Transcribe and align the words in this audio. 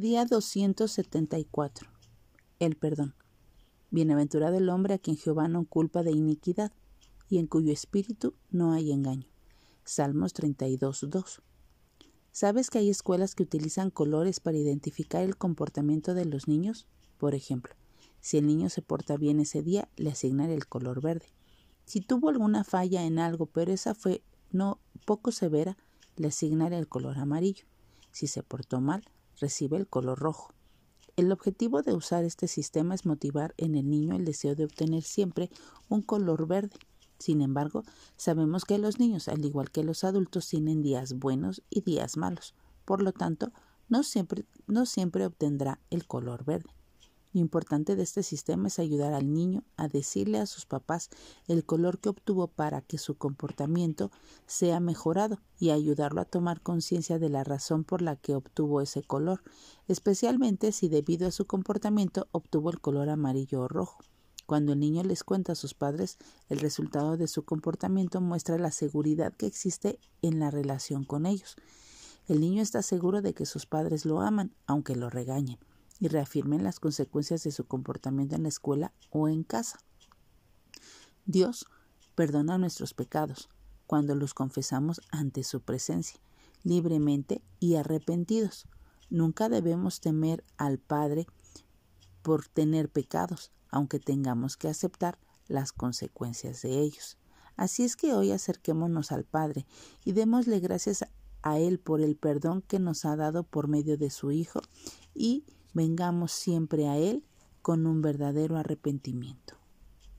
Día 0.00 0.24
274. 0.26 1.90
El 2.60 2.76
perdón. 2.76 3.16
Bienaventurado 3.90 4.56
el 4.56 4.68
hombre 4.68 4.94
a 4.94 4.98
quien 4.98 5.16
Jehová 5.16 5.48
no 5.48 5.64
culpa 5.64 6.04
de 6.04 6.12
iniquidad 6.12 6.70
y 7.28 7.38
en 7.38 7.48
cuyo 7.48 7.72
espíritu 7.72 8.34
no 8.48 8.70
hay 8.70 8.92
engaño. 8.92 9.26
Salmos 9.82 10.34
32, 10.34 11.06
2. 11.10 11.42
¿Sabes 12.30 12.70
que 12.70 12.78
hay 12.78 12.90
escuelas 12.90 13.34
que 13.34 13.42
utilizan 13.42 13.90
colores 13.90 14.38
para 14.38 14.56
identificar 14.56 15.24
el 15.24 15.36
comportamiento 15.36 16.14
de 16.14 16.26
los 16.26 16.46
niños? 16.46 16.86
Por 17.18 17.34
ejemplo, 17.34 17.74
si 18.20 18.38
el 18.38 18.46
niño 18.46 18.68
se 18.68 18.82
porta 18.82 19.16
bien 19.16 19.40
ese 19.40 19.64
día, 19.64 19.88
le 19.96 20.10
asignan 20.10 20.50
el 20.50 20.68
color 20.68 21.02
verde. 21.02 21.26
Si 21.86 22.02
tuvo 22.02 22.28
alguna 22.28 22.62
falla 22.62 23.02
en 23.02 23.18
algo, 23.18 23.46
pero 23.46 23.72
esa 23.72 23.96
fue 23.96 24.22
no 24.52 24.78
poco 25.04 25.32
severa, 25.32 25.76
le 26.14 26.28
asignan 26.28 26.72
el 26.72 26.86
color 26.86 27.18
amarillo. 27.18 27.64
Si 28.12 28.28
se 28.28 28.44
portó 28.44 28.80
mal, 28.80 29.02
recibe 29.40 29.76
el 29.76 29.86
color 29.86 30.18
rojo. 30.18 30.52
El 31.16 31.32
objetivo 31.32 31.82
de 31.82 31.94
usar 31.94 32.24
este 32.24 32.46
sistema 32.46 32.94
es 32.94 33.04
motivar 33.04 33.54
en 33.56 33.74
el 33.74 33.90
niño 33.90 34.14
el 34.14 34.24
deseo 34.24 34.54
de 34.54 34.64
obtener 34.64 35.02
siempre 35.02 35.50
un 35.88 36.02
color 36.02 36.46
verde. 36.46 36.76
Sin 37.18 37.40
embargo, 37.40 37.82
sabemos 38.16 38.64
que 38.64 38.78
los 38.78 39.00
niños, 39.00 39.26
al 39.26 39.44
igual 39.44 39.70
que 39.70 39.82
los 39.82 40.04
adultos, 40.04 40.48
tienen 40.48 40.80
días 40.82 41.14
buenos 41.14 41.62
y 41.70 41.80
días 41.80 42.16
malos. 42.16 42.54
Por 42.84 43.02
lo 43.02 43.12
tanto, 43.12 43.52
no 43.88 44.04
siempre, 44.04 44.44
no 44.66 44.86
siempre 44.86 45.26
obtendrá 45.26 45.80
el 45.90 46.06
color 46.06 46.44
verde. 46.44 46.70
Lo 47.34 47.40
importante 47.40 47.94
de 47.94 48.02
este 48.02 48.22
sistema 48.22 48.68
es 48.68 48.78
ayudar 48.78 49.12
al 49.12 49.34
niño 49.34 49.62
a 49.76 49.86
decirle 49.88 50.38
a 50.38 50.46
sus 50.46 50.64
papás 50.64 51.10
el 51.46 51.62
color 51.62 51.98
que 51.98 52.08
obtuvo 52.08 52.48
para 52.48 52.80
que 52.80 52.96
su 52.96 53.18
comportamiento 53.18 54.10
sea 54.46 54.80
mejorado 54.80 55.38
y 55.58 55.68
ayudarlo 55.68 56.22
a 56.22 56.24
tomar 56.24 56.62
conciencia 56.62 57.18
de 57.18 57.28
la 57.28 57.44
razón 57.44 57.84
por 57.84 58.00
la 58.00 58.16
que 58.16 58.34
obtuvo 58.34 58.80
ese 58.80 59.02
color, 59.02 59.42
especialmente 59.88 60.72
si 60.72 60.88
debido 60.88 61.28
a 61.28 61.30
su 61.30 61.46
comportamiento 61.46 62.28
obtuvo 62.32 62.70
el 62.70 62.80
color 62.80 63.10
amarillo 63.10 63.60
o 63.60 63.68
rojo. 63.68 63.98
Cuando 64.46 64.72
el 64.72 64.80
niño 64.80 65.02
les 65.02 65.22
cuenta 65.22 65.52
a 65.52 65.56
sus 65.56 65.74
padres 65.74 66.16
el 66.48 66.60
resultado 66.60 67.18
de 67.18 67.28
su 67.28 67.44
comportamiento 67.44 68.22
muestra 68.22 68.56
la 68.56 68.70
seguridad 68.70 69.34
que 69.34 69.44
existe 69.44 69.98
en 70.22 70.38
la 70.38 70.50
relación 70.50 71.04
con 71.04 71.26
ellos. 71.26 71.56
El 72.26 72.40
niño 72.40 72.62
está 72.62 72.80
seguro 72.80 73.20
de 73.20 73.34
que 73.34 73.44
sus 73.44 73.66
padres 73.66 74.06
lo 74.06 74.22
aman, 74.22 74.54
aunque 74.66 74.96
lo 74.96 75.10
regañen 75.10 75.58
y 76.00 76.08
reafirmen 76.08 76.64
las 76.64 76.80
consecuencias 76.80 77.42
de 77.44 77.50
su 77.50 77.66
comportamiento 77.66 78.36
en 78.36 78.44
la 78.44 78.48
escuela 78.48 78.92
o 79.10 79.28
en 79.28 79.42
casa. 79.42 79.78
Dios 81.26 81.66
perdona 82.14 82.58
nuestros 82.58 82.94
pecados 82.94 83.48
cuando 83.86 84.14
los 84.14 84.34
confesamos 84.34 85.00
ante 85.10 85.44
su 85.44 85.60
presencia, 85.60 86.20
libremente 86.62 87.42
y 87.58 87.76
arrepentidos. 87.76 88.66
Nunca 89.10 89.48
debemos 89.48 90.00
temer 90.00 90.44
al 90.56 90.78
Padre 90.78 91.26
por 92.22 92.46
tener 92.46 92.90
pecados, 92.90 93.52
aunque 93.70 93.98
tengamos 93.98 94.56
que 94.56 94.68
aceptar 94.68 95.18
las 95.46 95.72
consecuencias 95.72 96.62
de 96.62 96.80
ellos. 96.80 97.16
Así 97.56 97.82
es 97.82 97.96
que 97.96 98.14
hoy 98.14 98.30
acerquémonos 98.30 99.10
al 99.10 99.24
Padre 99.24 99.66
y 100.04 100.12
démosle 100.12 100.60
gracias 100.60 101.04
a 101.42 101.58
Él 101.58 101.78
por 101.78 102.00
el 102.00 102.16
perdón 102.16 102.62
que 102.62 102.78
nos 102.78 103.04
ha 103.04 103.16
dado 103.16 103.44
por 103.44 103.68
medio 103.68 103.96
de 103.96 104.10
su 104.10 104.30
Hijo 104.30 104.60
y 105.14 105.44
vengamos 105.74 106.32
siempre 106.32 106.88
a 106.88 106.96
Él 106.96 107.24
con 107.62 107.86
un 107.86 108.00
verdadero 108.02 108.56
arrepentimiento. 108.56 109.57